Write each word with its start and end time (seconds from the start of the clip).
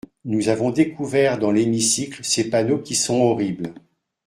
Nous 0.25 0.49
avons 0.49 0.71
découvert 0.71 1.37
dans 1.37 1.51
l’hémicycle 1.51 2.23
ces 2.25 2.49
panneaux, 2.49 2.79
qui 2.79 2.95
sont 2.95 3.21
horribles. 3.21 3.75